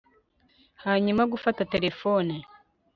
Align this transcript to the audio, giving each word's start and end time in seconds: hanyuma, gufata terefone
hanyuma, 0.83 1.21
gufata 1.33 1.61
terefone 1.73 2.33